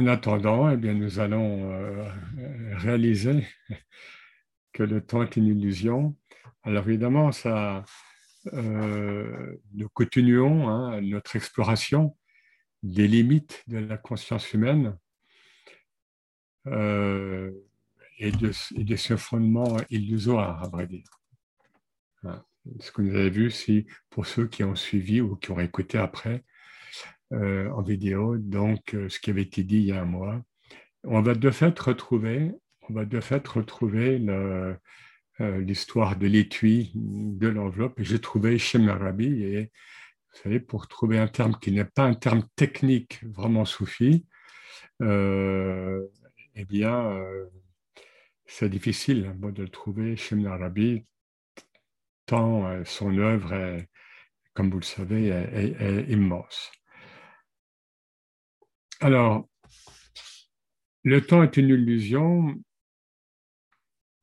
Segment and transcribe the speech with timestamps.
[0.00, 1.70] en attendant, eh bien, nous allons
[2.72, 3.46] réaliser
[4.72, 6.16] que le temps est une illusion.
[6.62, 7.84] Alors évidemment, ça,
[8.52, 12.16] nous continuons hein, notre exploration
[12.82, 14.96] des limites de la conscience humaine
[16.66, 17.50] euh,
[18.18, 21.04] et, de, ce fondement illusoire, à vrai dire.
[22.80, 25.98] Ce que vous avez vu, c'est pour ceux qui ont suivi ou qui ont écouté
[25.98, 26.44] après
[27.32, 30.40] euh, en vidéo, donc euh, ce qui avait été dit il y a un mois.
[31.04, 32.52] On va de fait retrouver,
[32.88, 34.20] on va de fait retrouver
[35.38, 37.94] l'histoire de l'étui, de l'enveloppe.
[37.98, 39.70] J'ai trouvé chez Marabi et
[40.32, 44.26] vous savez, pour trouver un terme qui n'est pas un terme technique vraiment soufi,
[45.02, 46.06] euh,
[46.54, 47.46] eh bien, euh,
[48.46, 51.04] c'est difficile hein, de le trouver chez Arabi,
[52.26, 53.88] tant euh, son œuvre est,
[54.54, 56.70] comme vous le savez, est, immense.
[59.02, 59.48] Alors,
[61.04, 62.54] le temps est une illusion.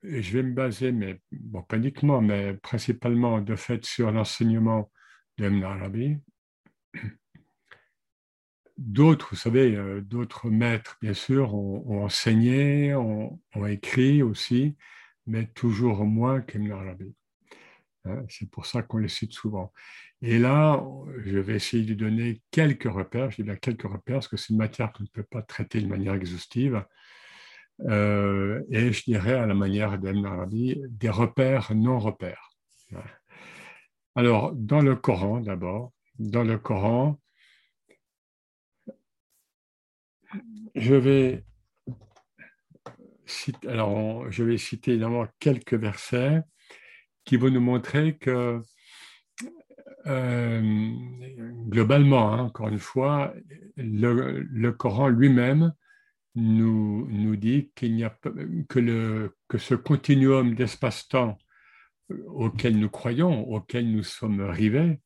[0.04, 4.92] Et je vais me baser, mais bon, pas uniquement, mais principalement de fait sur l'enseignement
[5.38, 6.18] d'Ibn Arabi.
[8.78, 14.76] D'autres, vous savez, euh, d'autres maîtres, bien sûr, ont, enseigné, ont, écrit aussi,
[15.26, 17.16] mais toujours moins qu'Ibn Arabi.
[18.06, 19.74] Hein, c'est pour ça qu'on les cite souvent.
[20.22, 20.84] Et là,
[21.26, 23.30] je vais essayer de donner quelques repères.
[23.32, 25.80] Je dis bien quelques repères parce que c'est une matière qu'on ne peut pas traiter
[25.80, 26.84] de manière exhaustive.
[27.82, 32.50] Euh, et je dirais à la manière d'Ibn Arabi, des repères non repères.
[34.16, 37.20] Alors, dans le Coran d'abord, dans le Coran,
[40.74, 41.44] je vais
[43.28, 46.42] citer, alors je vais citer évidemment quelques versets
[47.26, 48.62] qui vont nous montrer que
[50.08, 50.92] euh,
[51.68, 53.34] globalement, hein, encore une fois,
[53.76, 55.74] le, Coran lui-même
[56.36, 58.18] nous, nous dit qu'il n'y a
[58.70, 61.38] que, le, que ce continuum d'espace-temps
[62.28, 65.00] auxquels nous croyons, auxquels nous sommes rivés,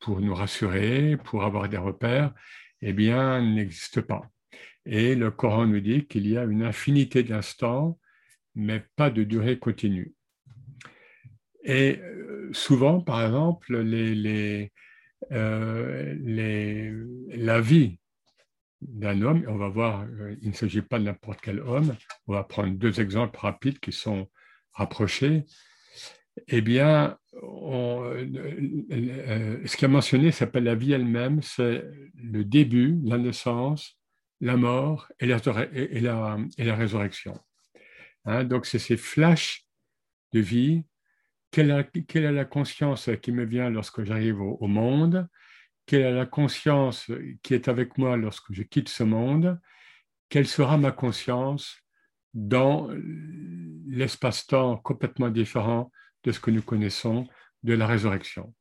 [0.00, 2.34] pour nous rassurer, pour avoir des repères,
[2.82, 4.22] eh bien, n'existe pas.
[4.84, 7.98] Et le Coran nous dit qu'il y a une infinité d'instants,
[8.54, 10.13] mais pas de durée continue.
[11.64, 13.74] Et euh, souvent, par exemple,
[15.32, 16.14] euh,
[17.30, 17.98] la vie
[18.82, 22.34] d'un homme, on va voir, euh, il ne s'agit pas de n'importe quel homme, on
[22.34, 24.28] va prendre deux exemples rapides qui sont
[24.72, 25.44] rapprochés
[26.48, 28.16] eh bien, ce
[29.76, 33.98] qui a mentionné s'appelle la vie elle-même, c'est le début, la naissance,
[34.40, 35.38] la mort et la
[36.74, 37.34] résurrection.
[38.24, 39.66] Hein, donc, c'est ces flashs
[40.32, 40.82] de vie.
[41.54, 45.28] Quelle, est la conscience qui me vient lorsque j'arrive au, monde?
[45.86, 47.08] Quelle est la conscience
[47.44, 49.60] qui est avec moi lorsque je quitte ce monde?
[50.28, 51.76] Quelle sera ma conscience
[52.32, 52.90] dans
[53.86, 55.92] l'espace-temps complètement différent
[56.24, 57.28] de ce que nous connaissons
[57.62, 58.52] de la résurrection?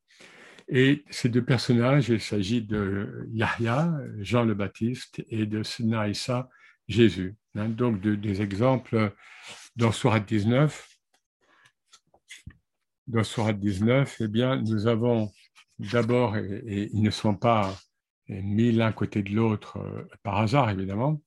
[0.67, 6.47] Et ces deux personnages, il s'agit de Yahya, Jean le Baptiste, et de Sinaïsa,
[6.87, 7.37] Jésus.
[7.55, 9.15] Hein, donc des exemples
[9.75, 10.92] dans Surat 19.
[13.07, 15.31] Dans Surat 19, eh bien, nous avons
[15.79, 17.75] d'abord, et, ils ne sont pas
[18.29, 21.21] mis l'un côté de l'autre euh, par hasard, évidemment,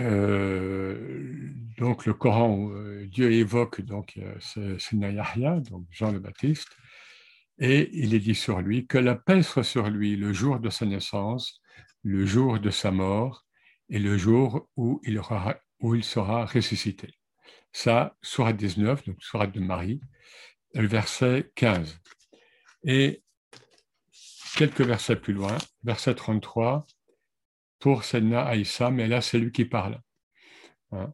[0.00, 6.68] euh, donc le Coran, euh, Dieu évoque donc euh, Yahya, donc Jean le Baptiste,
[7.58, 10.70] et il est dit sur lui que la paix soit sur lui le jour de
[10.70, 11.60] sa naissance,
[12.02, 13.44] le jour de sa mort
[13.88, 15.20] et le jour où il,
[15.80, 17.12] où il sera ressuscité.
[17.72, 20.00] Ça, Surat 19, donc Surat de Marie,
[20.74, 22.00] le verset 15.
[22.84, 23.22] Et
[24.56, 26.86] quelques versets plus loin, verset 33,
[27.78, 30.00] pour Sedna Aïssa, mais là, c'est lui qui parle.
[30.92, 31.12] Hein.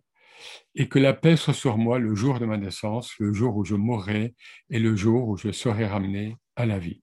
[0.74, 3.64] Et que la paix soit sur moi le jour de ma naissance, le jour où
[3.64, 4.34] je mourrai
[4.70, 7.02] et le jour où je serai ramené à la vie.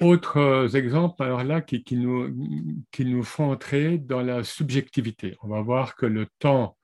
[0.00, 5.36] Autres exemples, alors là, qui, nous, qui nous font entrer dans la subjectivité.
[5.42, 6.76] On va voir que le temps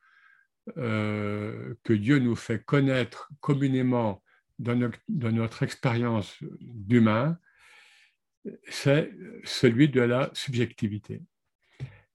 [0.78, 4.22] euh, que Dieu nous fait connaître communément
[4.58, 4.76] dans
[5.32, 7.38] notre expérience d'humain,
[8.68, 9.10] c'est
[9.44, 11.22] celui de la subjectivité.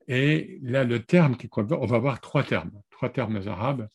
[0.07, 3.89] Et là, le terme qui on va voir trois termes, trois termes arabes.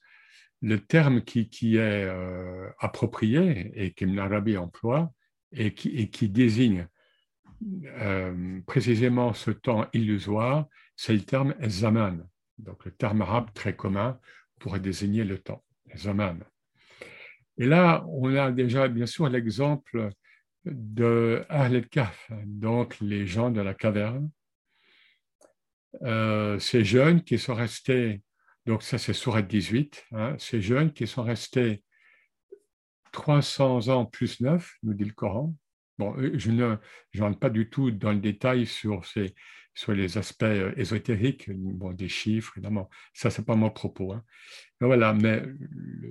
[0.63, 5.11] Le terme qui, qui est euh, approprié et qu'Ibn Arabi emploie
[5.53, 6.87] et qui, désigne
[7.85, 10.67] euh, précisément ce temps illusoire,
[10.97, 12.19] c'est le terme zaman,
[12.59, 14.19] donc le terme arabe très commun
[14.59, 15.65] pour désigner le temps,
[15.95, 16.39] zaman.
[17.59, 20.11] Et là, on a déjà bien sûr l'exemple
[20.65, 24.31] de Ahl Kaf, donc les gens de la caverne.
[26.03, 28.23] Euh, ces jeunes qui sont restés,
[28.65, 31.83] donc ça c'est Surat 18, hein, ces jeunes qui sont restés
[33.13, 35.55] 300 ans plus 9, nous dit le Coran.
[35.99, 36.77] Bon, je ne
[37.19, 39.35] rentre pas du tout dans le détail sur, ces,
[39.75, 42.89] sur les aspects euh, ésotériques, bon, des chiffres, évidemment.
[43.13, 44.13] Ça, c'est pas mon propos.
[44.13, 44.25] Hein.
[44.81, 45.43] Mais voilà, mais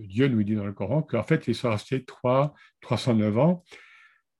[0.07, 3.63] Dieu nous dit dans le Coran qu'en fait, ils sont restés 3, 309 ans,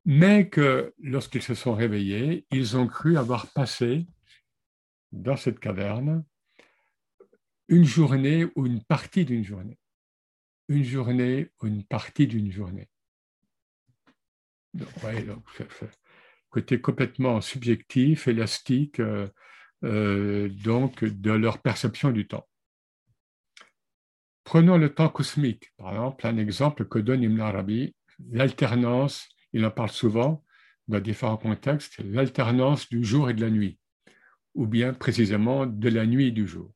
[0.06, 4.08] mais que lorsqu'ils se sont réveillés, ils ont cru avoir passé
[5.12, 6.24] dans cette caverne
[7.68, 9.78] une journée ou une partie d'une journée.
[10.70, 12.88] Une journée ou une partie d'une journée.
[16.50, 19.28] côté complètement subjectif, élastique, euh,
[19.84, 22.48] euh, donc de leur perception du temps.
[24.44, 27.96] Prenons le temps cosmique, par exemple, un exemple que donne Ibn Arabi,
[28.32, 30.44] l'alternance, il en parle souvent
[30.88, 33.80] dans différents contextes, l'alternance du jour et de la nuit
[34.56, 36.72] ou bien précisément de la nuit et du jour.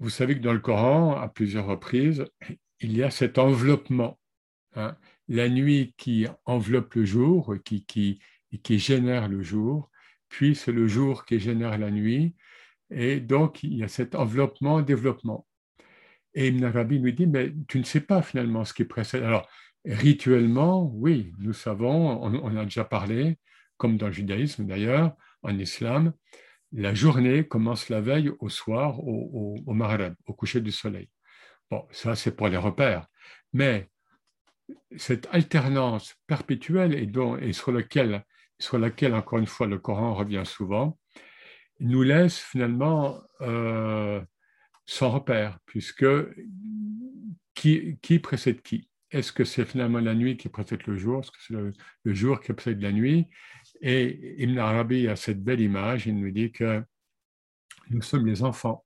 [0.00, 2.24] Vous savez que dans le Coran, à plusieurs reprises,
[2.80, 4.18] il y a cet enveloppement.
[4.74, 4.96] Hein.
[5.28, 8.18] La nuit qui enveloppe le jour, qui, qui,
[8.62, 9.90] qui génère le jour,
[10.30, 12.34] puis c'est le jour qui génère la nuit,
[12.90, 15.46] et donc il y a cet enveloppement, développement.
[16.32, 19.22] Et Ibn Arabi nous dit, mais tu ne sais pas finalement ce qui précède.
[19.22, 19.48] Alors,
[19.84, 23.38] rituellement, oui, nous savons, on, on a déjà parlé,
[23.76, 26.14] comme dans le judaïsme d'ailleurs, en islam,
[26.72, 29.74] la journée commence la veille au soir, au, au,
[30.26, 31.08] au coucher du soleil.
[31.70, 33.06] Bon, ça c'est pour les repères.
[33.52, 33.88] Mais
[34.96, 38.24] cette alternance perpétuelle et, dont, et sur, lequel,
[38.58, 40.98] sur laquelle, encore une fois, le Coran revient souvent,
[41.80, 44.20] nous laisse finalement euh,
[44.86, 46.06] sans repère, puisque
[47.54, 48.88] qui, qui précède qui?
[49.10, 51.20] Est-ce que c'est finalement la nuit qui précède le jour?
[51.20, 51.54] Est-ce que c'est
[52.04, 53.26] le, jour qui précède la nuit?
[53.80, 56.82] Et Ibn Arabi a cette belle image, il nous dit que
[57.90, 58.84] nous sommes les enfants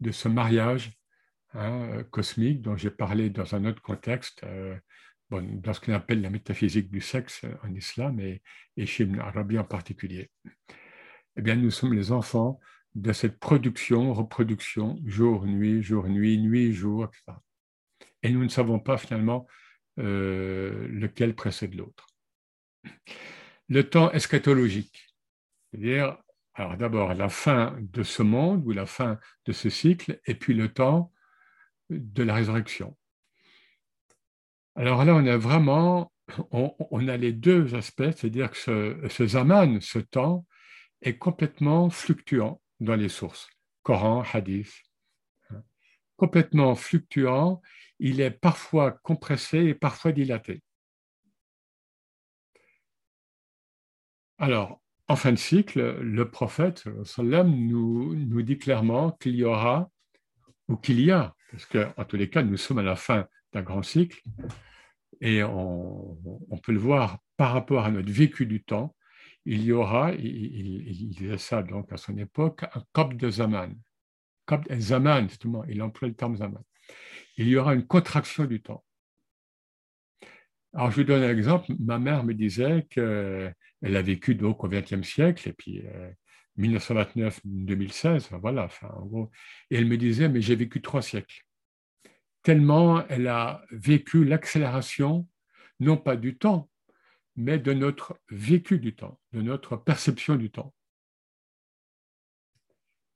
[0.00, 0.92] de ce mariage
[1.54, 4.76] hein, cosmique dont j'ai parlé dans un autre contexte, euh,
[5.30, 8.42] dans ce qu'on appelle la métaphysique du sexe en islam et,
[8.86, 10.30] chez Ibn Arabi en particulier.
[11.36, 12.60] Eh bien, nous sommes les enfants
[12.94, 17.38] de cette production, reproduction, jour, nuit, jour, nuit, nuit, jour, etc
[18.22, 19.46] et nous ne savons pas finalement
[19.98, 22.06] euh, lequel précède l'autre.
[23.68, 25.14] Le temps eschatologique,
[25.70, 26.16] c'est-à-dire,
[26.54, 30.54] alors d'abord la fin de ce monde ou la fin de ce cycle, et puis
[30.54, 31.12] le temps
[31.90, 32.96] de la résurrection.
[34.74, 36.12] Alors là, on a vraiment,
[36.50, 40.46] on, a les deux aspects, c'est-à-dire que ce, ce zaman, ce temps,
[41.02, 43.48] est complètement fluctuant dans les sources,
[43.82, 44.72] Coran, Hadith,
[46.16, 47.60] complètement fluctuant
[47.98, 50.62] il est parfois compressé et parfois dilaté.
[54.38, 59.90] Alors, en fin de cycle, le prophète sallam nous, nous dit clairement qu'il y aura,
[60.68, 63.62] ou qu'il y a, parce qu'en tous les cas, nous sommes à la fin d'un
[63.62, 64.22] grand cycle,
[65.20, 66.16] et on,
[66.62, 68.94] peut le voir par rapport à notre vécu du temps,
[69.44, 73.70] il y aura, il, disait ça donc à son époque, un cop de Zaman.
[74.78, 76.62] Zaman, justement, il emploie le terme Zaman
[77.38, 78.84] il y aura une contraction du temps.
[80.74, 81.72] Alors, je vous donne un exemple.
[81.78, 82.86] Ma mère me disait
[83.80, 85.82] qu'elle a vécu donc au XXe siècle, et puis
[86.58, 89.30] 1929-2016, euh, voilà, enfin, en gros.
[89.70, 91.44] Et elle me disait, mais j'ai vécu trois siècles.
[92.42, 95.28] Tellement elle a vécu l'accélération,
[95.80, 96.70] non pas du temps,
[97.36, 100.74] mais de notre vécu du temps, de notre perception du temps.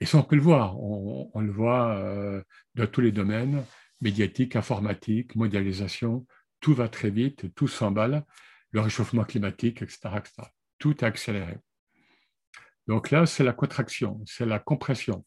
[0.01, 2.43] Et sans que le voir, on, le voit euh,
[2.75, 3.65] dans tous les domaines,
[4.01, 6.27] médiatique, informatique, mondialisation,
[6.61, 8.25] tout va très vite, tout s'emballe,
[8.73, 10.33] le réchauffement climatique, etc., etc.
[10.79, 11.59] Tout est accéléré.
[12.89, 15.25] Donc là, c'est la contraction, c'est la compression.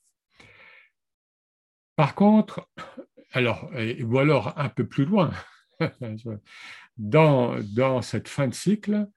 [1.96, 2.70] Par contre,
[3.32, 3.70] alors,
[4.04, 5.32] ou alors un peu plus loin,
[6.98, 9.08] dans, dans cette fin de cycle,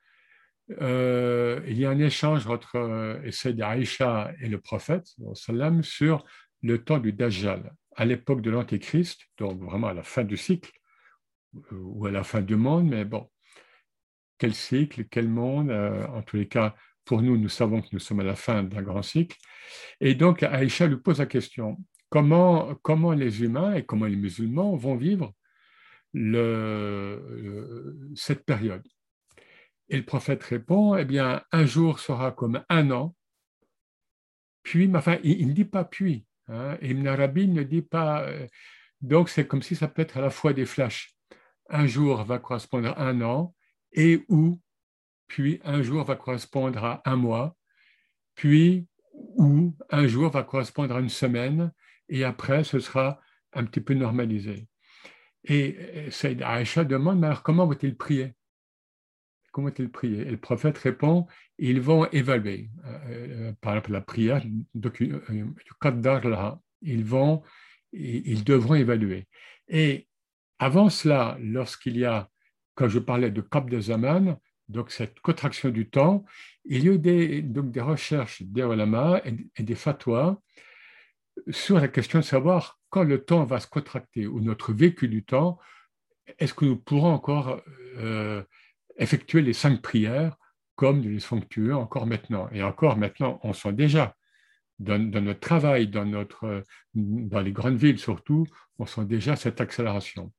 [0.80, 5.06] euh, il y a un échange entre euh, d'Aïcha et le prophète
[5.82, 6.24] sur
[6.62, 10.70] le temps du Dajjal à l'époque de l'Antéchrist, donc vraiment à la fin du cycle,
[11.72, 13.28] ou à la fin du monde, mais bon,
[14.38, 17.98] quel cycle, quel monde, euh, en tous les cas, pour nous, nous savons que nous
[17.98, 19.36] sommes à la fin d'un grand cycle.
[20.00, 21.78] Et donc, Aïcha lui pose la question,
[22.10, 25.32] comment, les humains et comment les musulmans vont vivre
[28.14, 28.86] cette période?
[29.88, 33.14] Et le prophète répond, eh bien, un jour sera comme un an,
[34.62, 38.26] puis, enfin, il ne dit pas puis, Hein, Ibn Arabi ne dit pas.
[39.00, 41.14] donc, c'est comme si ça peut être à la fois des flashs.
[41.68, 43.54] Un jour va correspondre à un an,
[43.92, 44.60] et où,
[45.26, 47.56] puis un jour va correspondre à un mois,
[48.34, 51.72] puis où un jour va correspondre à une semaine,
[52.08, 53.20] et après ce sera
[53.52, 54.68] un petit peu normalisé.
[55.44, 58.34] Et Saïd Aïcha demande, mais alors comment vont-ils prier?
[59.52, 60.26] Comment vont-ils prier?
[60.26, 61.26] Et le prophète répond,
[61.58, 62.70] ils vont évaluer.
[62.84, 64.42] Euh, euh, par exemple, la prière
[66.80, 67.42] ils vont,
[67.92, 69.26] ils devront évaluer.
[69.68, 70.08] Et
[70.58, 72.30] avant cela, lorsqu'il y a,
[72.78, 76.24] quand je parlais de Cap de Zaman, donc cette contraction du temps,
[76.64, 78.62] il y a eu des, donc des recherches des
[79.56, 80.40] et, des fatwas
[81.50, 85.24] sur la question de savoir quand le temps va se contracter ou notre vécu du
[85.24, 85.58] temps,
[86.38, 87.60] est-ce que nous pourrons encore
[87.96, 88.44] euh,
[88.96, 90.36] effectuer les cinq prières
[90.76, 92.48] comme de les somptueux encore maintenant?
[92.52, 94.14] Et encore maintenant, on sent déjà
[94.78, 96.62] dans, notre travail, dans, notre,
[96.94, 98.46] dans les grandes villes surtout,
[98.78, 100.32] on sent déjà cette accélération.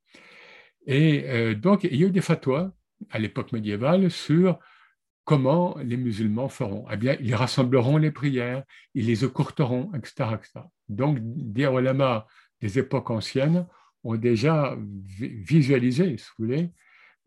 [0.90, 2.74] Et euh, donc, il y a eu des fatwas
[3.12, 4.58] à l'époque médiévale sur
[5.24, 6.88] comment les musulmans feront.
[6.92, 8.64] Eh bien, ils rassembleront les prières,
[8.96, 10.32] ils les écourteront, etc.
[10.88, 12.26] Donc, des ulama
[12.60, 13.68] des époques anciennes
[14.04, 14.76] ont déjà
[15.20, 16.72] visualisé, si vous voulez,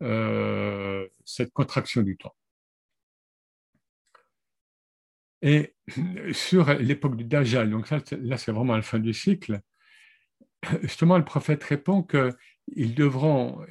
[0.01, 2.35] euh, cette contraction du temps.
[5.41, 5.73] Et
[6.33, 9.61] sur l'époque du Dajjal, donc là c'est vraiment la fin du cycle,
[10.81, 12.03] justement le prophète répond
[12.71, 13.65] qu'ils devront,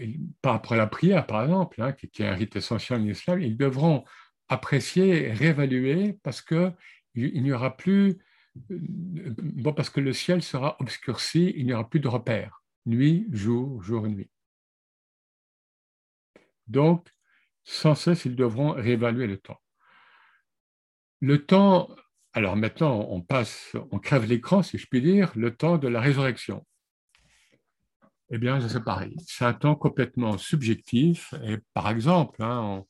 [0.44, 3.56] rapport à la prière par exemple, hein, qui, est un rite essentiel en islam, ils
[3.56, 4.04] devront
[4.49, 6.75] apprécier, réévaluer parce qu'il
[7.14, 8.18] n'y aura plus,
[8.68, 13.82] bon, parce que le ciel sera obscurci, il n'y aura plus de repères, nuit, jour,
[13.82, 14.30] jour, nuit.
[16.66, 17.08] Donc,
[17.64, 19.61] sans cesse, ils devront réévaluer le temps.
[21.20, 21.94] Le temps,
[22.32, 26.00] alors maintenant, on passe, on crève l'écran, si je puis dire, le temps de la
[26.00, 26.66] résurrection.
[28.34, 29.14] Eh bien, c'est pareil.
[29.26, 31.34] C'est un temps complètement subjectif.
[31.44, 32.82] Et par exemple, hein,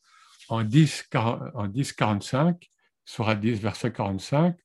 [0.48, 1.08] en, 10,
[1.54, 2.70] en 10, 45,
[3.04, 4.56] sur 10, verset 45,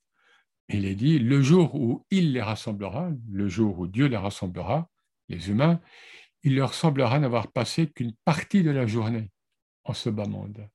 [0.68, 4.88] il est dit, le jour où il les rassemblera, le jour où Dieu les rassemblera,
[5.28, 5.80] les humains,
[6.44, 9.32] il leur semblera n'avoir passé qu'une partie de la journée
[9.82, 10.68] en ce bas monde.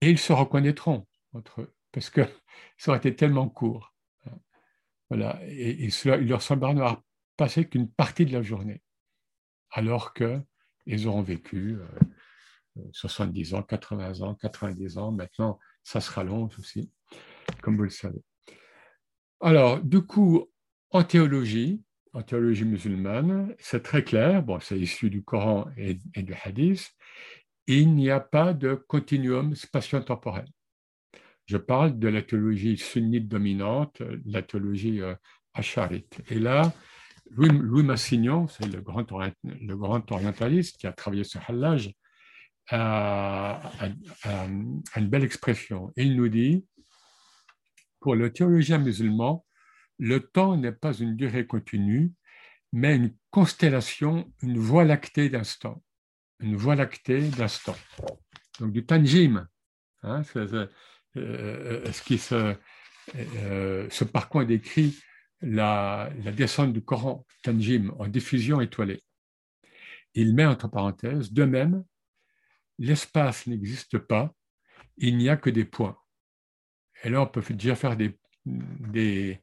[0.00, 2.20] Et ils se reconnaîtront entre eux, parce que
[2.78, 3.92] ça aurait été tellement court.
[5.10, 5.40] Voilà.
[5.48, 7.02] Et, il leur semblera n'avoir
[7.36, 8.82] passé qu'une partie de la journée,
[9.74, 11.76] alors qu'ils auront vécu
[12.92, 15.12] 70 euh, ans, 80 ans, 90 ans.
[15.12, 16.90] Maintenant, ça se rallonge aussi,
[17.60, 18.22] comme vous le savez.
[19.40, 20.48] Alors, du coup,
[20.90, 26.34] en théologie, en théologie musulmane, c'est très clair, bon, c'est issu du Coran et, du
[26.44, 26.92] Hadith,
[27.66, 30.46] il n'y a pas de continuum spatio-temporel.
[31.46, 35.14] Je parle de la théologie sunnite dominante, la théologie euh,
[35.52, 36.20] acharite.
[36.30, 36.72] Et là,
[37.30, 41.92] Louis, Massignon, c'est le grand, orientaliste qui a travaillé sur Hallaj,
[42.70, 43.60] a,
[44.96, 45.92] une belle expression.
[45.96, 46.64] Il nous dit,
[48.00, 49.44] pour le théologien musulman,
[49.98, 52.12] le temps n'est pas une durée continue,
[52.72, 55.82] mais une constellation, une voie lactée d'instant.
[56.40, 57.76] Une voie lactée d'instant.
[58.60, 59.46] Donc du tanjim,
[60.02, 60.66] hein, euh,
[61.16, 62.56] euh, ce se,
[63.16, 64.96] euh, ce parcours décrit
[65.44, 69.02] la, descente du Coran, tanjim, en diffusion étoilée.
[70.14, 71.84] Il met entre parenthèses, de même,
[72.78, 74.34] l'espace n'existe pas,
[74.96, 75.98] il n'y a que des points.
[77.02, 79.40] Et là, on peut déjà faire des, des,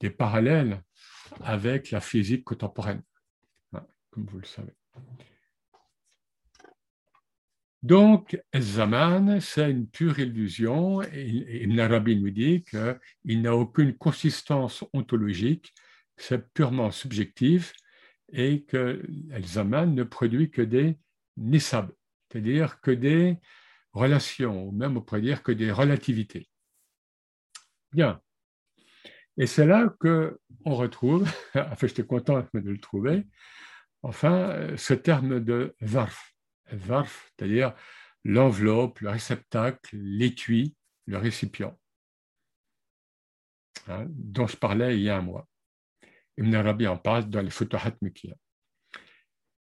[0.00, 0.82] des parallèles
[1.40, 3.02] avec la physique contemporaine,
[3.72, 4.74] hein, comme vous le savez.
[7.84, 11.02] Donc, Zaman, c'est une pure illusion.
[11.02, 15.74] Et Ibn nous dit qu'il n'a aucune consistance ontologique,
[16.16, 17.74] c'est purement subjectif
[18.32, 19.02] et que
[19.38, 20.98] Zaman ne produit que des
[21.36, 21.92] nisab,
[22.32, 23.36] c'est-à-dire que des
[23.92, 26.48] relations, ou même on pourrait dire que des relativités.
[27.92, 28.18] Bien.
[29.36, 33.26] Et c'est là qu'on retrouve, enfin j'étais content de le trouver,
[34.02, 36.33] enfin ce terme de varf.
[36.72, 37.74] Varf, c'est-à-dire
[38.24, 40.74] l'enveloppe, le réceptacle, l'étui,
[41.06, 41.78] le récipient,
[43.88, 45.46] hein, dont je parlais il y a un mois.
[46.38, 48.36] Ibn Arabi en parle dans les Futuhat Mukiyah.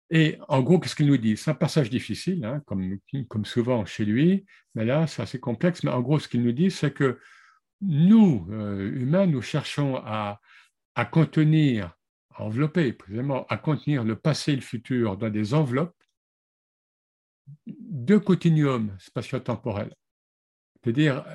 [0.09, 1.35] Et en gros, qu'est-ce qu'il nous dit?
[1.35, 5.83] C'est un passage difficile, hein, comme, comme souvent chez lui, mais là, c'est assez complexe.
[5.83, 7.19] Mais en gros, ce qu'il nous dit, c'est que
[7.81, 10.39] nous, euh, humains, nous cherchons à,
[11.11, 11.93] contenir,
[12.33, 15.96] à envelopper, précisément, à contenir le passé et le futur dans des enveloppes
[18.07, 19.93] de continuum spatio-temporel.
[20.81, 21.25] C'est-à-dire,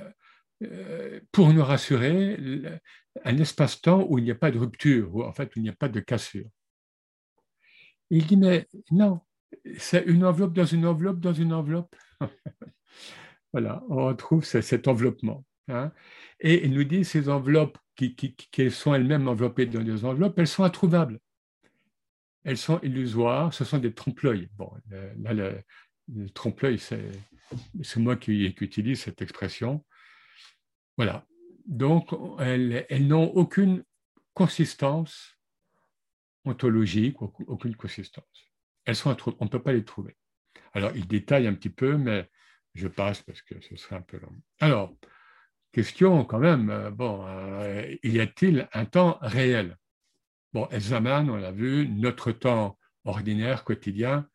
[0.63, 2.39] euh, pour nous rassurer,
[3.25, 5.75] un espace-temps où il n'y a pas de rupture, où en fait il n'y a
[5.75, 6.49] pas de cassure.
[8.11, 9.21] Il dit, mais non,
[9.77, 11.95] c'est une enveloppe dans une enveloppe dans une enveloppe.
[13.53, 15.45] voilà, on retrouve cet enveloppement.
[15.69, 15.93] Hein.
[16.41, 18.17] Et il nous dit ces enveloppes qui,
[18.71, 21.21] sont elles-mêmes enveloppées dans des enveloppes, elles sont introuvables.
[22.45, 24.49] Elles sont illusoires, ce sont des trompe-l'œil.
[24.57, 24.73] Bon,
[25.19, 25.63] là, le,
[26.35, 27.11] trompe-l'œil, c'est,
[27.97, 29.85] moi qui, utilise cette expression.
[30.97, 31.27] Voilà.
[31.67, 33.85] Donc, elles, elles n'ont aucune
[34.35, 35.39] consistance
[36.45, 38.53] ontologique, aucune consistance.
[38.85, 40.17] Elles sont on ne peut pas les trouver.
[40.73, 42.29] Alors, il détaille un petit peu, mais
[42.75, 44.35] je passe parce que ce serait un peu long.
[44.61, 44.95] Alors,
[45.73, 49.77] question quand même, euh, bon, euh, y a-t-il un temps réel?
[50.53, 54.29] Bon, Elzaman, on l'a vu, notre temps ordinaire, quotidien,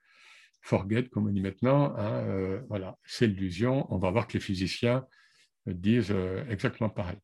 [0.67, 3.87] forget, comme on dit maintenant, hein, euh, voilà, c'est l'illusion.
[3.93, 5.07] On va voir que les physiciens
[5.65, 6.15] disent
[6.49, 7.17] exactement pareil.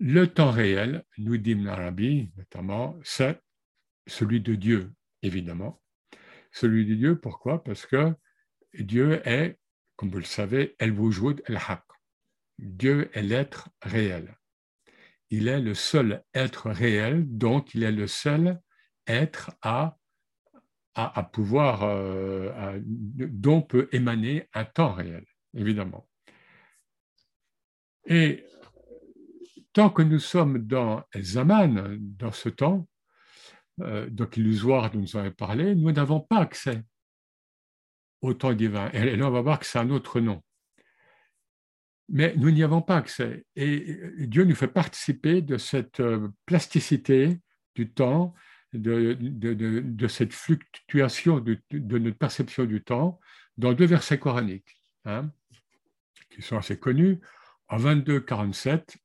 [0.00, 3.40] Le temps réel, nous dit Arabi notamment, c'est
[4.06, 4.92] celui de Dieu,
[5.22, 5.80] évidemment.
[6.52, 7.62] Celui de Dieu, pourquoi?
[7.62, 8.12] Parce que
[8.74, 9.58] Dieu est,
[9.96, 11.82] comme vous le savez, El-Wujud El-Haq.
[12.58, 14.36] Dieu est l'être réel.
[15.30, 18.60] Il est le seul être réel, donc il est le seul
[19.06, 19.96] être à,
[20.94, 25.24] à, pouvoir, euh, dont peut émaner un temps réel,
[25.54, 26.08] évidemment.
[28.06, 28.44] Et
[29.72, 32.86] tant que nous sommes dans Zaman, dans ce temps,
[33.80, 36.84] euh, donc illusoire dont nous avons parlé, nous n'avons pas accès
[38.20, 38.88] au temps divin.
[38.92, 40.42] Et là, on va voir que c'est un autre nom
[42.08, 43.44] mais nous n'y avons pas accès.
[43.56, 47.40] Et Dieu nous fait participer de cette euh, plasticité
[47.74, 48.34] du temps,
[48.74, 53.20] de, cette fluctuation de, notre perception du temps
[53.56, 55.30] dans deux versets coraniques, hein,
[56.30, 57.20] qui sont assez connus.
[57.68, 58.96] En 22-47,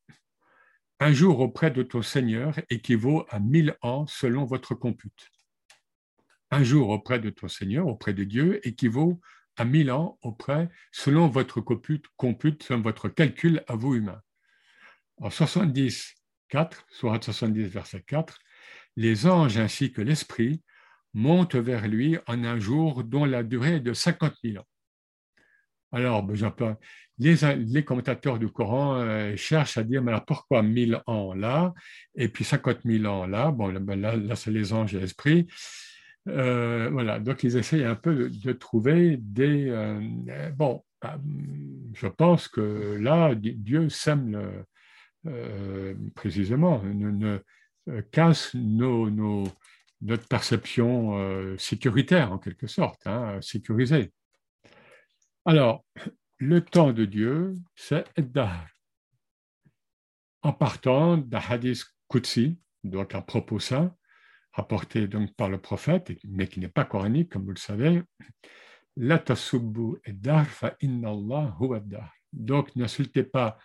[1.00, 5.30] un jour auprès de ton Seigneur équivaut à mille ans selon votre compute.
[6.52, 9.22] Un jour auprès de ton Seigneur, auprès de Dieu, équivaut
[9.56, 14.22] à 1000 ans auprès, selon votre compute, compute selon votre calcul à vous humains.
[15.18, 16.16] En 70,
[16.48, 18.40] 4, soit 70, verset 4,
[18.96, 20.62] les anges ainsi que l'esprit
[21.14, 24.68] montent vers lui en un jour dont la durée est de 50 000 ans.
[25.92, 26.26] Alors,
[27.18, 31.74] les, les commentateurs du Coran euh, cherchent à dire, mais alors pourquoi 1000 ans là,
[32.16, 33.52] et puis 50 000 ans là?
[33.52, 35.48] Bon, ben, là, là c'est les anges et l'esprit.
[36.28, 39.70] Euh, voilà, donc ils essayent un peu de, trouver des...
[39.70, 40.84] Euh, bon,
[41.94, 44.40] je pense que là, Dieu sème
[46.14, 47.40] précisément, ne,
[48.12, 49.10] casse nos,
[50.02, 54.12] notre perception sécuritaire en quelque sorte, hein, sécurisée.
[55.46, 55.86] Alors,
[56.38, 58.68] le temps de Dieu, c'est Eddar.
[60.42, 63.94] En partant d'un hadith Qudsi, donc un propos saint,
[64.54, 68.04] rapporté donc par le prophète, mais qui n'est pas coranique, comme vous le savez,
[68.96, 71.82] La tasubbu dar fa inna Allah huwa.
[72.34, 73.58] Donc n'insultez pas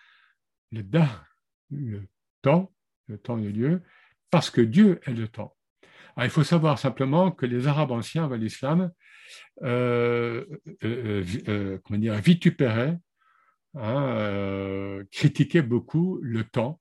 [0.71, 1.27] le dar,
[1.71, 2.07] le
[2.43, 2.73] temps,
[3.09, 3.83] le temps de Dieu,
[4.35, 5.55] parce que Dieu est le temps.
[6.21, 8.91] il faut savoir simplement que les Arabes anciens avant l'islam
[9.63, 10.45] euh,
[10.83, 11.79] euh, euh,
[12.21, 12.99] vitupéraient,
[13.75, 16.81] hein, critiquaient beaucoup le temps,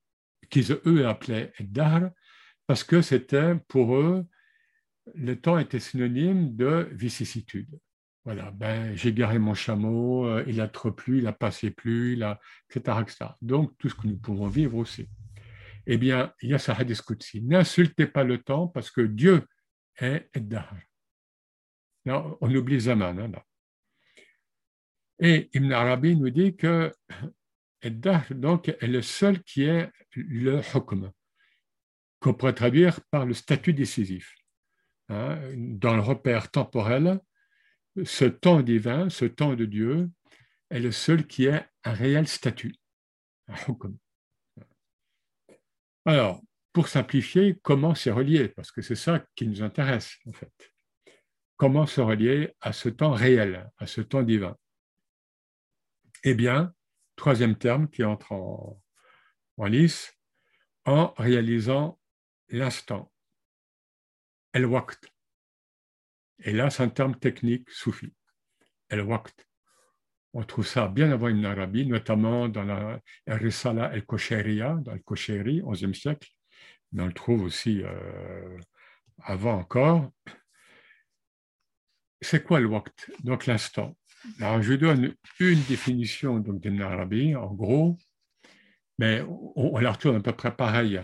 [0.50, 2.10] qu'ils eux appelaient dar,
[2.66, 4.26] parce que c'était pour eux,
[5.14, 7.70] le temps était synonyme de vicissitude.
[8.26, 12.24] Voilà, ben, j'ai garé mon chameau, il a trop plu, il a passé plus, il
[12.24, 12.40] a,
[12.72, 13.26] etc., etc.
[13.44, 15.08] Donc, tout ce que nous pouvons vivre aussi.
[15.86, 17.04] Eh bien, il y a ce hadith
[17.42, 19.46] N'insultez pas le temps parce que Dieu
[19.98, 20.74] est Eddar.
[22.06, 23.20] on oublie Zaman.
[23.20, 23.46] Hein, là.
[25.20, 26.94] Et Ibn Arabi nous dit que
[27.82, 31.12] Eddar donc, est le seul qui est le hukm
[32.20, 34.34] qu'on pourrait traduire par le statut décisif.
[35.10, 37.20] Hein, dans le repère temporel,
[38.06, 40.10] ce temps divin, ce temps de Dieu,
[40.70, 42.74] est le seul qui ait un réel statut,
[46.06, 46.42] Alors,
[46.74, 48.50] pour simplifier, comment c'est relié?
[48.50, 50.74] Parce que c'est ça qui nous intéresse, en fait.
[51.56, 54.58] Comment se relier à ce temps réel, à ce temps divin?
[56.24, 56.74] Eh bien,
[57.16, 60.18] troisième terme qui entre en, lice,
[60.86, 62.00] en réalisant
[62.50, 63.12] l'instant,
[64.54, 65.10] el-waqt.
[66.40, 68.14] Et là, c'est un terme technique soufi,
[68.90, 69.48] el-waqt.
[70.34, 75.62] On trouve ça bien avant une Arabie, notamment dans la Risala el-Kosheriya, dans le Kosheri,
[75.62, 76.30] 11e siècle,
[76.92, 78.58] mais on le trouve aussi euh,
[79.24, 80.12] avant encore.
[82.22, 83.96] C'est quoi le waqt Donc l'instant.
[84.40, 87.98] Alors, je donne une définition donc, d'une Arabie, en gros,
[88.98, 91.00] mais on, on la retrouve à peu près pareil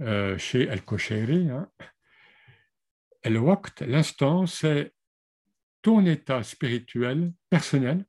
[0.00, 1.50] euh, chez El-Kosheri.
[1.50, 1.70] Hein.
[3.22, 4.92] El-Waqt, l'instant, c'est
[5.82, 8.04] ton état spirituel personnel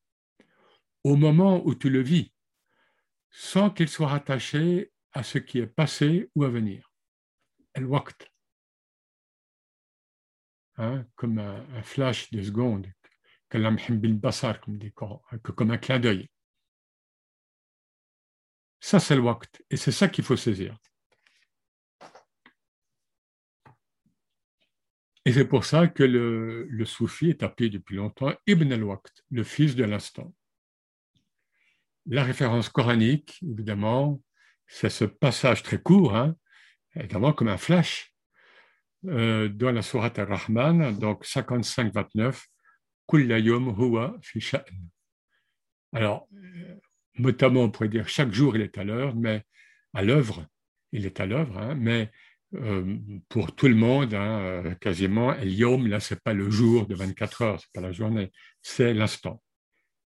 [1.08, 2.34] au moment où tu le vis,
[3.30, 6.92] sans qu'il soit rattaché à ce qui est passé ou à venir.
[7.74, 8.30] El waqt.
[10.76, 12.88] Hein, comme un, flash de seconde,
[13.50, 13.78] comme
[15.72, 16.30] un clin d'œil.
[18.82, 19.64] Ça, c'est le waqt.
[19.70, 20.78] Et c'est ça qu'il faut saisir.
[25.24, 29.76] Et c'est pour ça que le, soufi est appelé depuis longtemps Ibn al-Waqt, le fils
[29.76, 30.34] de l'instant.
[32.10, 34.22] La référence coranique, évidemment,
[34.66, 36.36] c'est ce passage très court, hein,
[36.96, 38.14] évidemment comme un flash,
[39.06, 42.46] euh, dans la Sourate Ar-Rahman, donc 55-29,
[43.10, 44.42] Kullayum huwa fi
[45.92, 46.76] Alors, euh,
[47.18, 49.44] notamment, on pourrait dire chaque jour il est à l'heure, mais
[49.94, 50.46] à l'œuvre,
[50.94, 52.10] il est à l'œuvre, hein, mais
[52.54, 56.96] euh, pour tout le monde, hein, quasiment, Yom, là, ce n'est pas le jour de
[56.96, 59.44] 24 heures, ce n'est pas la journée, c'est l'instant.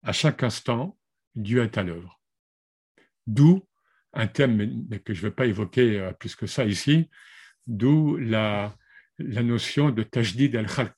[0.02, 0.96] À chaque instant,
[1.34, 2.20] Dieu est à l'œuvre.
[3.26, 3.64] D'où
[4.12, 7.08] un thème que je ne vais pas évoquer euh, plus que ça ici,
[7.66, 8.74] d'où la,
[9.18, 10.94] la notion de tajdid al-khalq,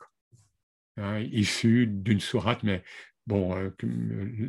[0.97, 2.83] hein, issue d'une sourate, mais
[3.27, 3.71] bon, euh,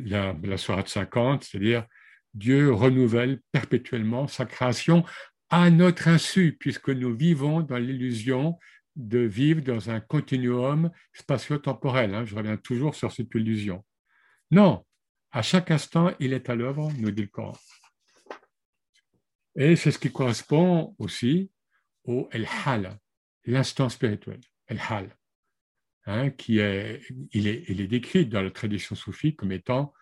[0.06, 1.86] la, la sourate 50, c'est-à-dire
[2.32, 5.04] Dieu renouvelle perpétuellement sa création
[5.50, 8.58] à notre insu, puisque nous vivons dans l'illusion
[8.96, 12.14] de vivre dans un continuum spatio-temporel.
[12.14, 12.24] Hein.
[12.24, 13.84] je reviens toujours sur cette illusion.
[14.50, 14.84] Non,
[15.34, 17.58] à chaque instant, il est à l'œuvre, nous dit le Coran.
[19.56, 21.50] Et c'est ce qui correspond aussi
[22.04, 22.96] au El-Hal,
[23.44, 25.10] l'instant spirituel, El-Hal,
[26.06, 29.92] hein, qui est est, il est décrit dans la tradition soufie comme étant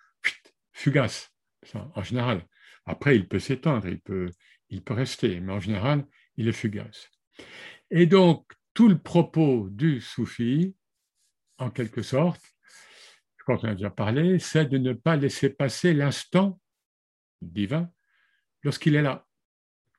[0.72, 1.32] fugace,
[1.74, 2.46] en général.
[2.84, 4.30] Après, il peut s'étendre, il peut,
[4.68, 7.08] il peut rester, mais en général, il est fugace.
[7.90, 10.76] Et donc, tout le propos du soufi,
[11.56, 12.42] en quelque sorte,
[13.60, 16.60] qu'on a déjà parlé, c'est de ne pas laisser passer l'instant
[17.40, 17.90] divin
[18.62, 19.26] lorsqu'il est là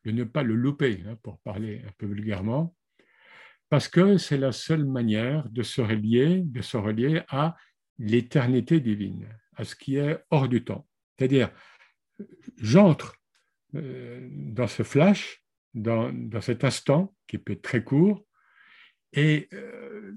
[0.05, 2.75] de ne pas le louper, hein, pour parler un peu vulgairement,
[3.69, 7.55] parce que c'est la seule manière de se relier, de se relier à
[7.97, 10.87] l'éternité divine, à ce qui est hors du temps.
[11.17, 11.51] C'est-à-dire,
[12.57, 13.15] j'entre
[13.75, 16.11] euh, dans ce flash, dans,
[16.41, 18.25] cet instant qui peut être très court,
[19.13, 20.13] et euh,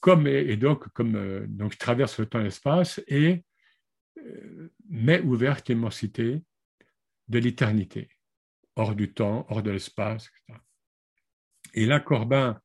[0.00, 3.44] comme et donc comme euh, donc traverse le temps et l'espace et
[4.88, 6.42] mets ouverte l'immensité
[7.28, 8.08] de l'éternité
[8.76, 10.30] hors du temps, hors de l'espace.
[11.74, 12.60] Et là, Corbin,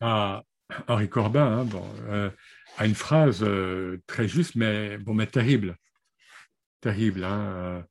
[0.00, 0.44] a,
[0.86, 1.68] Henri Corbin, hein,
[2.08, 2.30] euh,
[2.78, 5.76] a une phrase euh, très juste, mais, bon, mais terrible.
[6.80, 7.24] Terrible.
[7.24, 7.82] Hein, euh.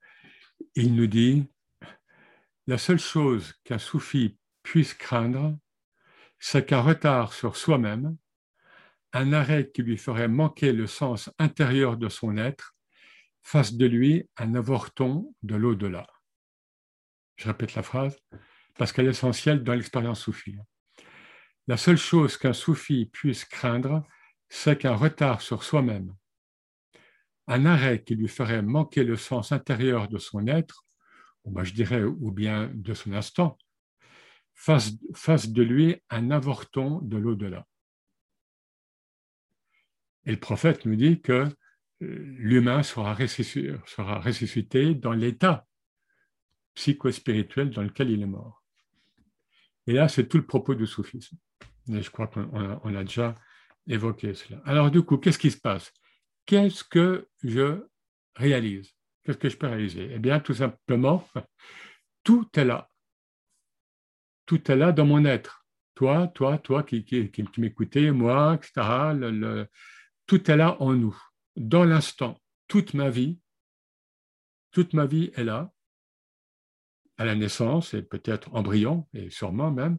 [0.75, 1.45] il nous dit
[2.65, 5.57] La seule chose qu'un soufi puisse craindre,
[6.39, 8.17] c'est qu'un retard sur soi-même,
[9.13, 12.75] un arrêt qui lui ferait manquer le sens intérieur de son être,
[13.41, 16.07] fasse de lui un avorton de l'au-delà.
[17.37, 18.17] Je répète la phrase,
[18.77, 20.57] parce qu'elle est essentielle dans l'expérience soufie.
[21.67, 24.05] La seule chose qu'un soufi puisse craindre,
[24.49, 26.15] c'est qu'un retard sur soi-même,
[27.47, 30.85] un arrêt qui lui ferait manquer le sens intérieur de son être,
[31.43, 33.57] ou ben, je dirais, ou bien de son instant,
[34.57, 37.65] fasse, de lui un avorton de l'au-delà.
[40.25, 41.47] Et le prophète nous dit que euh,
[42.01, 45.65] l'humain sera ressuscité dans l'état
[46.73, 48.63] psycho-spirituel dans lequel il est mort.
[49.85, 51.37] Et là, c'est tout le propos du soufisme.
[51.89, 53.35] Et je crois qu'on a, déjà
[53.87, 54.61] évoqué cela.
[54.65, 55.93] Alors du coup, qu'est-ce qui se passe?
[56.45, 57.87] Qu'est-ce que je
[58.35, 58.93] réalise?
[59.23, 60.09] Qu'est-ce que je peux réaliser?
[60.11, 61.27] Eh bien, tout simplement,
[62.23, 62.89] tout est là.
[64.47, 65.67] Tout est là dans mon être.
[65.93, 69.71] Toi, toi, toi qui, qui, moi, etc.
[70.25, 71.15] tout est là en nous,
[71.55, 72.41] dans l'instant.
[72.67, 73.39] Toute ma vie,
[74.71, 75.71] toute ma vie est là
[77.17, 79.97] à la naissance et peut-être embryon, et sûrement même,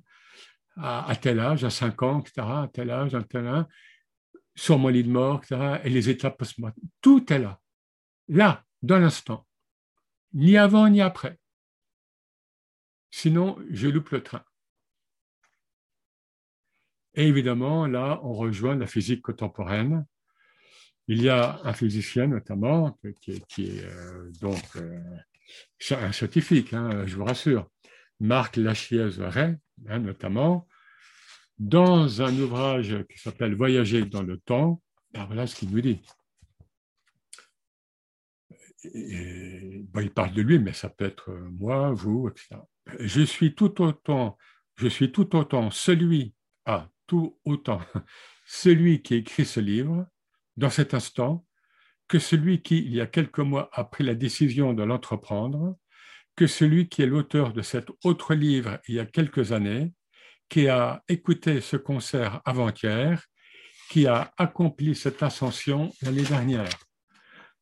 [0.77, 3.65] à, tel âge, à 5 ans, etc., à tel âge, à tel âge,
[4.55, 6.57] sur mon lit de mort, etc., et les étapes post
[7.01, 7.61] Tout est là,
[8.29, 9.47] là, dans l'instant,
[10.33, 11.39] ni avant ni après.
[13.11, 14.45] Sinon, je loupe le train.
[17.15, 20.07] Et évidemment, là, on rejoint la physique contemporaine.
[21.09, 25.01] Il y a un physicien notamment qui est, euh, donc euh,
[25.91, 27.71] un scientifique, hein, je vous rassure,
[28.21, 29.57] Marc Lachiez-Ray,
[29.89, 30.69] hein, notamment,
[31.59, 36.01] dans un ouvrage qui s'appelle Voyager dans le temps, ben voilà ce qu'il nous dit.
[38.85, 42.57] il parle de lui, mais ça peut être moi, vous, etc.
[42.99, 44.39] Je suis tout autant,
[44.77, 47.81] je suis tout autant celui, ah, tout autant,
[48.47, 50.07] celui qui écrit ce livre,
[50.57, 51.47] dans cet instant,
[52.09, 55.77] que celui qui, il y a quelques mois, a pris la décision de l'entreprendre,
[56.35, 59.93] que celui qui est l'auteur de cet autre livre il y a quelques années,
[60.49, 63.23] qui a écouté ce concert avant-hier,
[63.91, 66.71] qui a accompli cette ascension l'année dernière.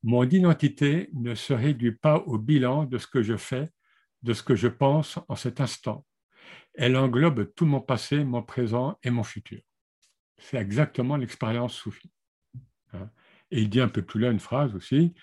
[0.02, 3.68] Mon identité ne se réduit pas au bilan de ce que je fais,
[4.26, 6.04] de ce que je pense en cet instant.
[6.74, 9.60] Elle englobe tout mon passé, mon présent et mon futur.
[10.36, 12.12] C'est exactement l'expérience soufie.
[12.92, 13.08] Hein.
[13.52, 15.14] Et il dit un peu plus là une phrase aussi,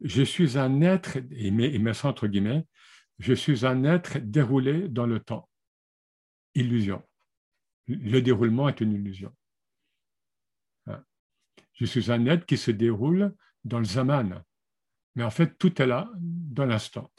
[0.00, 2.64] je suis un être, et met, ça entre guillemets,
[3.18, 5.48] je suis un être déroulé dans le temps.
[6.54, 7.02] Illusion.
[7.88, 9.34] Le déroulement est une illusion.
[10.86, 11.02] Hein.
[11.72, 14.44] Je suis un être qui se déroule dans le zaman.
[15.16, 17.10] Mais en fait, tout est là, dans l'instant.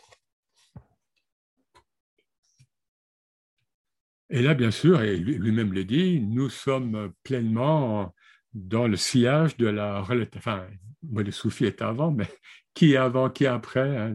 [4.30, 8.14] Et là, bien sûr, et lui-même le dit, nous sommes pleinement
[8.54, 10.02] dans le sillage de la
[10.36, 10.66] enfin,
[11.14, 12.28] le soufi est avant, mais
[12.74, 14.14] qui est avant, qui est après hein,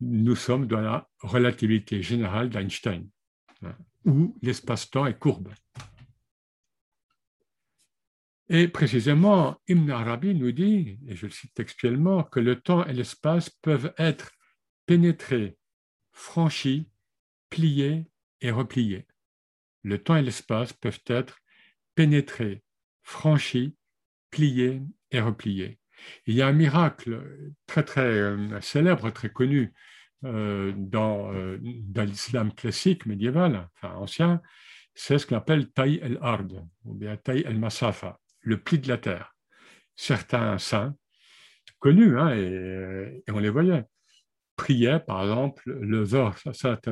[0.00, 3.08] Nous sommes dans la relativité générale d'Einstein,
[3.62, 5.48] hein, où l'espace-temps est courbe.
[8.48, 12.92] Et précisément, Ibn Arabi nous dit, et je le cite textuellement, que le temps et
[12.92, 14.32] l'espace peuvent être
[14.84, 15.56] pénétrés,
[16.12, 16.90] franchis,
[17.48, 18.10] pliés
[18.42, 19.06] et repliés.
[19.82, 21.38] Le temps et l'espace peuvent être
[21.94, 22.62] pénétrés,
[23.02, 23.76] franchis,
[24.30, 25.78] pliés et repliés.
[26.26, 27.22] Il y a un miracle
[27.66, 29.72] très très euh, célèbre, très connu
[30.24, 34.40] euh, dans, euh, dans l'islam classique médiéval, enfin ancien,
[34.94, 36.46] c'est ce qu'on appelle Taï el-Ard,
[36.84, 39.34] ou bien Taï el-Masafa, le pli de la terre.
[39.96, 40.94] Certains saints,
[41.78, 43.84] connus, hein, et, on les voyait,
[44.56, 46.36] priaient par exemple le Zor,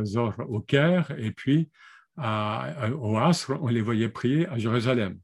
[0.05, 1.71] Zor au Caire, et puis
[2.21, 5.19] au Asr, on les voyait prier à Jérusalem.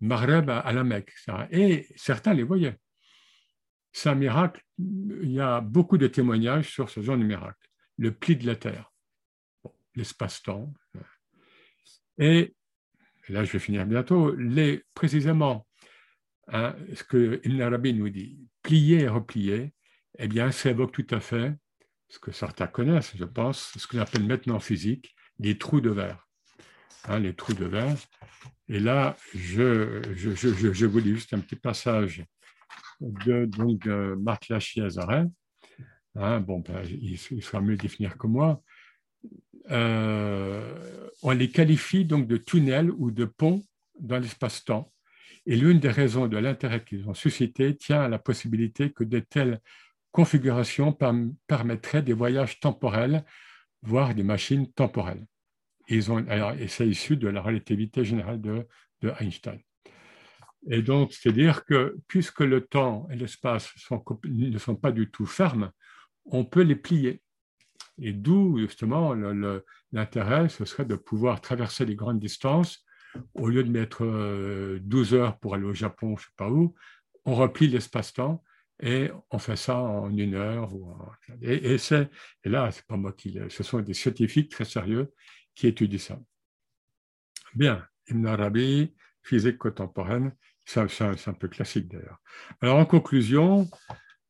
[0.00, 1.12] Maghreb à la Mecque,
[1.50, 2.78] et certains les voyaient.
[3.92, 7.68] C'est un miracle, il y a beaucoup de témoignages sur ce genre de miracle.
[7.96, 8.92] Le pli de la terre,
[9.96, 10.72] l'espace-temps.
[12.18, 12.54] Et,
[13.28, 15.66] là, je vais finir bientôt, les, précisément,
[16.48, 19.74] hein, ce que Ibn Arabi nous dit, plier et replier,
[20.18, 21.56] eh bien, ça évoque tout à fait
[22.08, 26.27] ce que certains connaissent, je pense, ce qu'on appelle maintenant physique, les trous de verre.
[27.08, 27.96] Hein, les trous de verre.
[28.68, 32.22] Et là, je, je, je, je, vous lis juste un petit passage
[33.00, 35.24] de, donc, Marc Lachiazaret.
[36.16, 38.62] Hein, bon, ben, il, sera mieux définir que moi.
[39.70, 43.64] Euh, on les qualifie donc de tunnels ou de ponts
[43.98, 44.92] dans l'espace-temps.
[45.46, 49.20] Et l'une des raisons de l'intérêt qu'ils ont suscité tient à la possibilité que de
[49.20, 49.60] telles
[50.12, 50.96] configurations
[51.46, 53.24] permettraient des voyages temporels,
[53.80, 55.24] voire des machines temporelles
[56.10, 58.66] ont, alors, et c'est issu de la relativité générale de,
[59.20, 59.60] Einstein.
[60.68, 65.70] Et donc, c'est-à-dire que puisque le temps et l'espace ne sont pas du tout fermes,
[66.24, 67.22] on peut les plier.
[68.00, 69.14] Et d'où, justement,
[69.92, 72.84] l'intérêt, ce serait de pouvoir traverser les grandes distances.
[73.34, 74.04] Au lieu de mettre
[74.80, 76.74] 12 euh, heures pour aller au Japon, je ne sais pas où,
[77.24, 78.42] on replie l'espace-temps
[78.80, 80.70] et on fait ça en une heure.
[81.40, 85.12] Et, et, et là, c'est pas moi qui ce sont des scientifiques très sérieux
[85.58, 86.20] qui étudie ça.
[87.54, 90.32] Bien, Ibn Arabi, physique contemporaine,
[90.64, 92.20] c'est un peu classique d'ailleurs.
[92.60, 93.68] Alors en conclusion,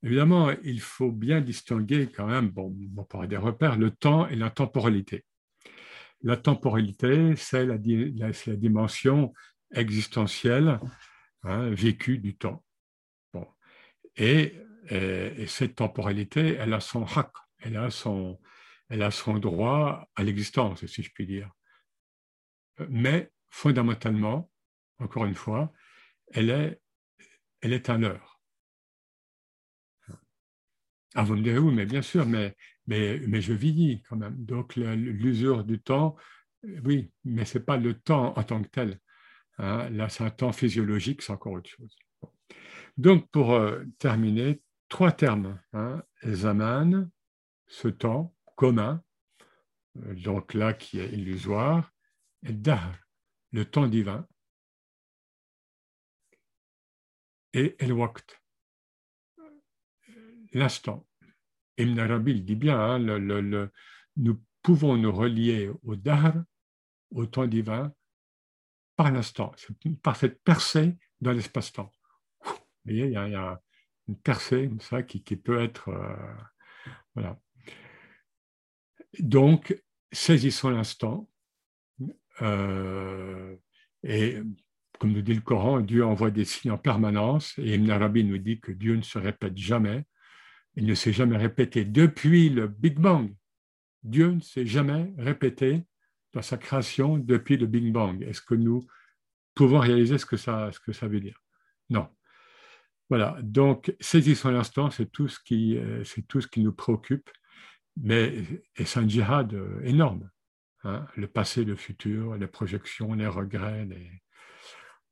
[0.03, 4.37] évidemment, il faut bien distinguer quand même, bon, on parler des repères, le temps et
[4.37, 5.27] la temporalité.
[6.23, 9.35] La temporalité, c'est la, dimension
[9.75, 10.81] existentielle
[11.43, 12.65] hein, vécue du temps.
[13.35, 13.47] Bon.
[14.17, 14.55] Et,
[14.89, 18.39] et, et, cette temporalité, elle a son haq, elle a son,
[18.89, 21.51] elle a son droit à l'existence, si je puis dire.
[22.89, 24.51] Mais fondamentalement,
[24.99, 25.73] encore une fois,
[26.33, 26.81] elle est,
[27.61, 28.41] elle est un leurre.
[31.15, 32.55] Ah, vous me direz, oui, mais bien sûr, mais,
[32.87, 34.37] mais, mais je vieillis quand même.
[34.45, 36.17] Donc, l'usure du temps,
[36.85, 39.01] oui, mais ce n'est pas le temps en tant que tel.
[39.59, 39.89] Hein.
[39.91, 41.97] Là, c'est un temps physiologique, c'est encore autre chose.
[42.99, 45.61] Donc, pour euh, terminer, trois termes.
[45.73, 46.03] Hein.
[46.25, 47.11] Zaman,
[47.67, 49.01] ce temps, commun,
[49.99, 51.93] euh, donc là qui est illusoire,
[52.43, 52.93] et Dahr,
[53.53, 54.27] le temps divin,
[57.53, 58.43] et El Waqt,
[60.53, 61.07] l'instant.
[61.79, 63.71] Ibn Arabi dit bien, hein, le,
[64.17, 66.35] nous pouvons nous relier au Dahr,
[67.13, 67.95] au temps divin,
[68.97, 69.55] par l'instant,
[70.03, 71.93] par cette percée dans l'espace-temps.
[72.45, 72.53] Vous
[72.85, 73.63] voyez, il y, a,
[74.09, 75.91] une percée comme ça qui, peut être.
[75.91, 76.35] Euh,
[77.15, 77.39] voilà.
[79.21, 79.81] Donc,
[80.13, 81.29] saisissons l'instant.
[82.43, 83.57] Euh,
[84.03, 84.39] et
[84.99, 88.39] comme nous dit le Coran, Dieu envoie des signes en permanence et Ibn Arabi nous
[88.39, 90.05] dit que Dieu ne se répète jamais.
[90.77, 93.33] Il ne s'est jamais répété depuis le Big Bang.
[94.03, 95.85] Dieu ne s'est jamais répété
[96.33, 98.23] dans sa création depuis le Big Bang.
[98.23, 98.87] Est-ce que nous
[99.55, 100.71] pouvons réaliser ce que ça,
[101.03, 101.41] veut dire?
[101.91, 102.09] Non.
[103.09, 107.31] Voilà, donc saisissons l'instant, c'est tout, ce qui, euh, c'est tout ce qui nous préoccupe,
[108.03, 108.45] mais
[108.77, 110.31] c'est un djihad euh, énorme.
[110.85, 113.89] Hein, le passé, le futur, les projections, les regrets.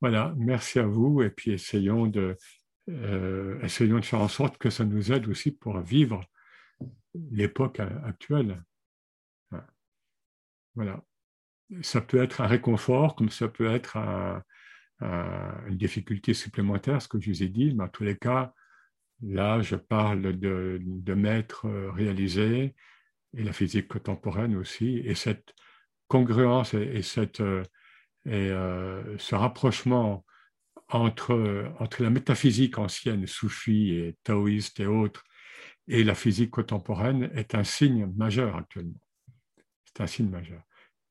[0.01, 2.37] Voilà, merci à vous et puis essayons de,
[2.89, 6.21] euh, essayons de faire en sorte que ça nous aide aussi pour vivre
[7.33, 8.63] l'époque actuelle.
[10.75, 11.03] Voilà.
[11.81, 13.97] Ça peut être un réconfort, comme ça peut être
[15.01, 18.53] une difficulté supplémentaire, ce que je vous ai dit, mais en tous les cas,
[19.23, 22.75] là, je parle de, de maîtres réalisés
[23.37, 25.55] et la physique contemporaine aussi, et cette
[26.09, 27.63] congruence et, cette, euh,
[28.27, 30.25] euh, ce rapprochement
[30.89, 35.25] entre, entre la métaphysique ancienne, soufie et taoïste et autres,
[35.89, 39.01] et la physique contemporaine est un signe majeur actuellement.
[39.85, 40.63] C'est un signe majeur.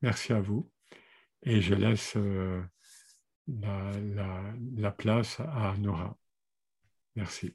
[0.02, 0.70] Merci à vous.
[1.42, 2.62] Et je laisse euh,
[3.46, 6.16] la, la, la place à Nora.
[7.14, 7.54] Merci.